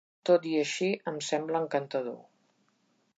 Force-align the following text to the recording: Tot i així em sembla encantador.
Tot 0.27 0.45
i 0.51 0.53
així 0.61 0.87
em 1.11 1.19
sembla 1.27 1.61
encantador. 1.65 2.19